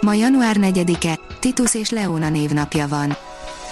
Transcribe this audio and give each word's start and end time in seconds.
Ma 0.00 0.14
január 0.14 0.56
4-e, 0.60 1.18
Titus 1.40 1.74
és 1.74 1.90
Leona 1.90 2.28
névnapja 2.28 2.88
van. 2.88 3.16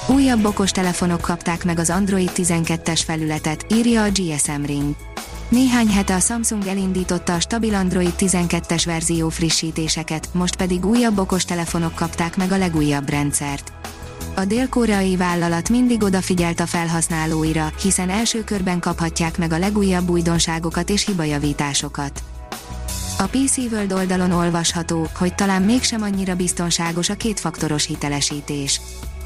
Újabb 0.08 0.44
okos 0.44 0.70
telefonok 0.70 1.20
kapták 1.20 1.64
meg 1.64 1.78
az 1.78 1.90
Android 1.90 2.30
12-es 2.34 3.00
felületet, 3.04 3.66
írja 3.72 4.02
a 4.02 4.08
GSM 4.12 4.62
Ring. 4.64 4.94
Néhány 5.48 5.88
hete 5.88 6.14
a 6.14 6.20
Samsung 6.20 6.66
elindította 6.66 7.34
a 7.34 7.40
stabil 7.40 7.74
Android 7.74 8.12
12-es 8.18 8.82
verzió 8.84 9.28
frissítéseket, 9.28 10.28
most 10.32 10.56
pedig 10.56 10.86
újabb 10.86 11.18
okos 11.18 11.44
telefonok 11.44 11.94
kapták 11.94 12.36
meg 12.36 12.52
a 12.52 12.58
legújabb 12.58 13.08
rendszert. 13.08 13.72
A 14.34 14.44
dél-koreai 14.44 15.16
vállalat 15.16 15.68
mindig 15.68 16.02
odafigyelt 16.02 16.60
a 16.60 16.66
felhasználóira, 16.66 17.72
hiszen 17.82 18.10
első 18.10 18.44
körben 18.44 18.80
kaphatják 18.80 19.38
meg 19.38 19.52
a 19.52 19.58
legújabb 19.58 20.10
újdonságokat 20.10 20.90
és 20.90 21.06
hibajavításokat. 21.06 22.22
A 23.18 23.26
PC 23.26 23.56
World 23.56 23.92
oldalon 23.92 24.30
olvasható, 24.30 25.08
hogy 25.14 25.34
talán 25.34 25.62
mégsem 25.62 26.02
annyira 26.02 26.34
biztonságos 26.34 27.08
a 27.08 27.14
kétfaktoros 27.14 27.86
hitelesítés. 27.86 28.80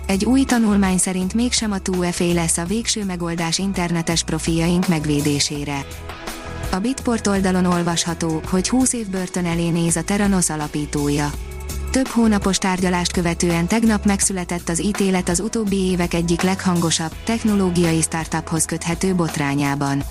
Egy 0.07 0.25
új 0.25 0.45
tanulmány 0.45 0.99
szerint 0.99 1.35
mégsem 1.35 1.73
a 1.73 1.77
2FA 1.77 2.35
lesz 2.35 2.59
a 2.59 2.65
végső 2.65 3.05
megoldás 3.05 3.59
internetes 3.59 4.23
profiljaink 4.23 4.89
megvédésére. 4.89 5.87
A 6.71 6.79
Bitport 6.79 7.27
oldalon 7.27 7.65
olvasható, 7.65 8.43
hogy 8.51 8.69
20 8.69 8.93
év 8.93 9.09
börtön 9.09 9.47
elé 9.47 9.69
néz 9.69 9.97
a 9.97 10.03
Teranos 10.03 10.51
alapítója. 10.51 11.31
Több 11.91 12.07
hónapos 12.07 12.59
tárgyalást 12.59 13.13
követően 13.13 13.67
tegnap 13.67 14.05
megszületett 14.05 14.69
az 14.69 14.83
ítélet 14.83 15.29
az 15.29 15.41
utóbbi 15.41 15.77
évek 15.77 16.15
egyik 16.15 16.43
leghangosabb, 16.43 17.13
technológiai 17.25 18.01
startuphoz 18.01 18.65
köthető 18.65 19.15
botrányában. 19.15 20.03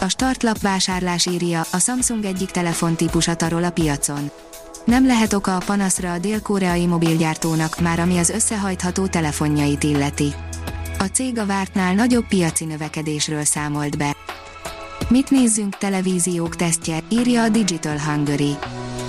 A 0.00 0.08
startlap 0.08 0.60
vásárlás 0.60 1.26
írja, 1.26 1.64
a 1.72 1.78
Samsung 1.78 2.24
egyik 2.24 2.50
telefontípusa 2.50 3.34
tarol 3.34 3.64
a 3.64 3.70
piacon. 3.70 4.30
Nem 4.84 5.06
lehet 5.06 5.32
oka 5.32 5.56
a 5.56 5.62
panaszra 5.66 6.12
a 6.12 6.18
dél-koreai 6.18 6.86
mobilgyártónak 6.86 7.80
már 7.80 7.98
ami 7.98 8.18
az 8.18 8.30
összehajtható 8.30 9.06
telefonjait 9.06 9.82
illeti. 9.82 10.34
A 10.98 11.04
cég 11.04 11.38
a 11.38 11.46
vártnál 11.46 11.94
nagyobb 11.94 12.28
piaci 12.28 12.64
növekedésről 12.64 13.44
számolt 13.44 13.98
be. 13.98 14.16
Mit 15.08 15.30
nézzünk 15.30 15.78
televíziók 15.78 16.56
tesztje, 16.56 16.98
írja 17.08 17.42
a 17.42 17.48
Digital 17.48 17.98
Hungary. 17.98 18.56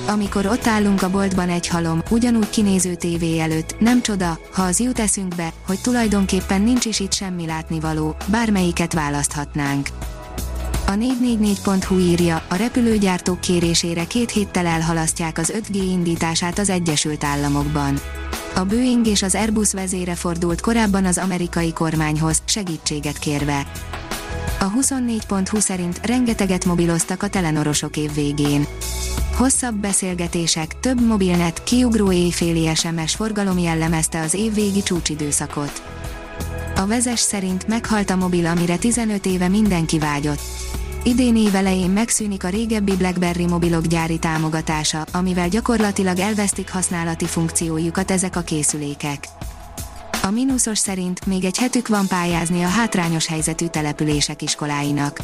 Amikor 0.08 0.46
ott 0.46 0.68
állunk 0.68 1.02
a 1.02 1.10
boltban 1.10 1.50
egy 1.50 1.68
halom, 1.68 2.04
ugyanúgy 2.10 2.50
kinéző 2.50 2.96
tévé 2.96 3.40
előtt, 3.40 3.80
nem 3.80 4.02
csoda, 4.02 4.40
ha 4.54 4.64
az 4.64 4.80
jut 4.80 5.00
eszünkbe, 5.00 5.54
hogy 5.68 5.82
tulajdonképpen 5.82 6.62
nincs 6.62 6.86
is 6.86 7.00
itt 7.00 7.14
semmi 7.14 7.46
látnivaló, 7.46 8.16
bármelyiket 8.28 8.94
választhatnánk. 8.94 9.88
A 10.92 10.94
444.hu 10.94 11.98
írja, 11.98 12.44
a 12.50 12.56
repülőgyártók 12.56 13.40
kérésére 13.40 14.06
két 14.06 14.32
héttel 14.32 14.66
elhalasztják 14.66 15.38
az 15.38 15.54
5G 15.56 15.74
indítását 15.74 16.60
az 16.60 16.70
Egyesült 16.70 17.24
Államokban. 17.24 18.00
A 18.56 18.66
Boeing 18.66 19.08
és 19.08 19.22
az 19.22 19.36
Airbus 19.36 19.74
vezére 19.74 20.16
fordult 20.16 20.62
korábban 20.62 21.06
az 21.06 21.18
amerikai 21.18 21.74
kormányhoz, 21.74 22.42
segítséget 22.46 23.20
kérve. 23.20 23.72
A 24.60 24.72
24.hu 24.72 25.60
szerint 25.60 26.06
rengeteget 26.06 26.66
mobiloztak 26.66 27.24
a 27.24 27.30
telenorosok 27.30 27.98
év 27.98 28.14
végén. 28.14 28.66
Hosszabb 29.38 29.76
beszélgetések, 29.76 30.80
több 30.80 31.02
mobilnet, 31.02 31.64
kiugró 31.64 32.12
éjféli 32.12 32.76
SMS 32.76 33.16
forgalom 33.16 33.58
jellemezte 33.58 34.20
az 34.20 34.34
évvégi 34.34 34.84
csúcsidőszakot. 34.84 35.82
A 36.76 36.86
vezes 36.86 37.20
szerint 37.20 37.68
meghalt 37.68 38.10
a 38.10 38.16
mobil, 38.16 38.46
amire 38.46 38.78
15 38.78 39.26
éve 39.26 39.48
mindenki 39.48 40.00
vágyott. 40.00 40.42
Idén 41.04 41.36
évelején 41.36 41.90
megszűnik 41.90 42.44
a 42.44 42.50
régebbi 42.50 42.96
BlackBerry 42.96 43.46
mobilok 43.46 43.86
gyári 43.86 44.18
támogatása, 44.20 45.06
amivel 45.12 45.50
gyakorlatilag 45.50 46.20
elvesztik 46.20 46.72
használati 46.72 47.26
funkciójukat 47.26 48.12
ezek 48.12 48.36
a 48.36 48.42
készülékek. 48.42 49.28
A 50.24 50.30
mínuszos 50.30 50.78
szerint 50.78 51.26
még 51.26 51.44
egy 51.44 51.58
hetük 51.58 51.88
van 51.88 52.08
pályázni 52.08 52.64
a 52.64 52.68
hátrányos 52.68 53.28
helyzetű 53.28 53.66
települések 53.66 54.42
iskoláinak. 54.42 55.20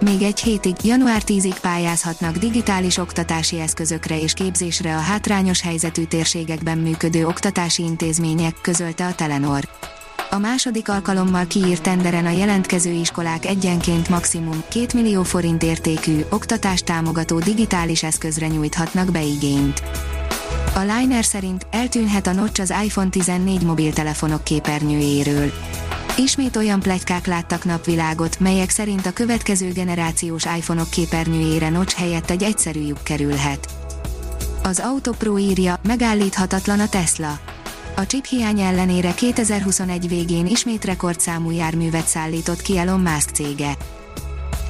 Még 0.00 0.22
egy 0.22 0.40
hétig, 0.40 0.74
január 0.84 1.22
10-ig 1.26 1.56
pályázhatnak 1.60 2.36
digitális 2.36 2.96
oktatási 2.96 3.60
eszközökre 3.60 4.20
és 4.20 4.32
képzésre 4.32 4.96
a 4.96 5.00
hátrányos 5.00 5.60
helyzetű 5.60 6.04
térségekben 6.04 6.78
működő 6.78 7.26
oktatási 7.26 7.82
intézmények, 7.82 8.60
közölte 8.62 9.06
a 9.06 9.14
Telenor. 9.14 9.68
A 10.30 10.38
második 10.38 10.88
alkalommal 10.88 11.46
kiírt 11.46 11.82
tenderen 11.82 12.26
a 12.26 12.30
jelentkező 12.30 12.90
iskolák 12.90 13.46
egyenként 13.46 14.08
maximum 14.08 14.62
2 14.68 14.86
millió 14.94 15.22
forint 15.22 15.62
értékű, 15.62 16.20
oktatást 16.30 16.84
támogató 16.84 17.38
digitális 17.38 18.02
eszközre 18.02 18.46
nyújthatnak 18.46 19.10
be 19.10 19.22
igényt. 19.22 19.82
A 20.74 20.80
Liner 20.80 21.24
szerint 21.24 21.66
eltűnhet 21.70 22.26
a 22.26 22.32
notch 22.32 22.60
az 22.60 22.74
iPhone 22.84 23.08
14 23.08 23.62
mobiltelefonok 23.62 24.44
képernyőjéről. 24.44 25.52
Ismét 26.16 26.56
olyan 26.56 26.80
plegykák 26.80 27.26
láttak 27.26 27.64
napvilágot, 27.64 28.40
melyek 28.40 28.70
szerint 28.70 29.06
a 29.06 29.12
következő 29.12 29.72
generációs 29.72 30.44
iPhone-ok 30.44 30.90
képernyőjére 30.90 31.68
notch 31.68 31.96
helyett 31.96 32.30
egy 32.30 32.42
egyszerű 32.42 32.80
lyuk 32.80 33.02
kerülhet. 33.02 33.68
Az 34.62 34.78
Autopro 34.80 35.38
írja, 35.38 35.80
megállíthatatlan 35.82 36.80
a 36.80 36.88
Tesla 36.88 37.38
a 37.96 38.06
chip 38.06 38.24
hiány 38.24 38.60
ellenére 38.60 39.14
2021 39.14 40.08
végén 40.08 40.46
ismét 40.46 40.84
rekordszámú 40.84 41.50
járművet 41.50 42.06
szállított 42.06 42.62
ki 42.62 42.78
Elon 42.78 43.00
Musk 43.00 43.28
cége. 43.28 43.76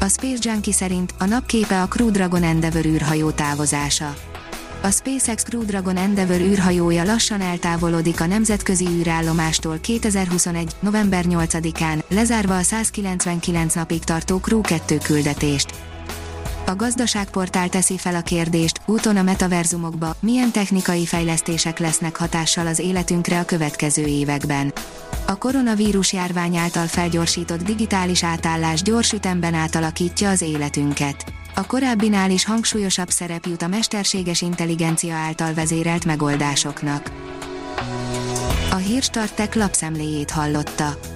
A 0.01 0.09
Space 0.09 0.51
Junkie 0.51 0.73
szerint 0.73 1.15
a 1.19 1.25
napképe 1.25 1.83
a 1.83 1.87
Crew 1.87 2.11
Dragon 2.11 2.43
Endeavour 2.43 2.85
űrhajó 2.85 3.31
távozása. 3.31 4.15
A 4.83 4.91
SpaceX 4.91 5.43
Crew 5.43 5.65
Dragon 5.65 5.97
Endeavour 5.97 6.41
űrhajója 6.41 7.05
lassan 7.05 7.41
eltávolodik 7.41 8.21
a 8.21 8.27
nemzetközi 8.27 8.87
űrállomástól 8.87 9.79
2021. 9.81 10.73
november 10.81 11.25
8-án, 11.29 12.03
lezárva 12.09 12.57
a 12.57 12.63
199 12.63 13.75
napig 13.75 14.05
tartó 14.05 14.39
Crew 14.39 14.61
2 14.61 14.99
küldetést. 14.99 15.75
A 16.69 16.77
gazdaságportál 16.77 17.69
teszi 17.69 17.99
fel 17.99 18.15
a 18.15 18.21
kérdést, 18.21 18.81
úton 18.87 19.17
a 19.17 19.23
metaverzumokba, 19.23 20.17
milyen 20.21 20.53
technikai 20.53 21.07
fejlesztések 21.07 21.79
lesznek 21.79 22.17
hatással 22.17 22.67
az 22.67 22.79
életünkre 22.79 23.39
a 23.39 23.45
következő 23.45 24.07
években. 24.07 24.73
A 25.27 25.37
koronavírus 25.37 26.13
járvány 26.13 26.57
által 26.57 26.87
felgyorsított 26.87 27.63
digitális 27.63 28.25
átállás 28.25 28.83
gyors 28.83 29.13
ütemben 29.13 29.55
átalakítja 29.55 30.31
az 30.31 30.43
életünket. 30.43 31.25
A 31.55 31.67
korábbinál 31.67 32.31
is 32.31 32.45
hangsúlyosabb 32.45 33.11
szerep 33.11 33.47
jut 33.47 33.63
a 33.63 33.69
mesterséges 33.69 34.43
intelligencia 34.43 35.15
által 35.15 35.55
vezérelt 35.55 36.05
megoldásoknak. 36.05 37.11
A 38.71 38.77
Hírstartek 38.77 39.55
lapszemléjét 39.55 40.31
hallotta. 40.31 41.16